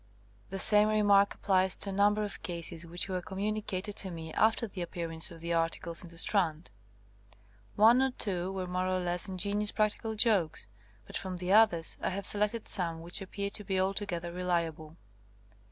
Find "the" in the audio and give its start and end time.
0.49-0.57, 4.65-4.81, 5.41-5.53, 6.09-6.17, 11.37-11.53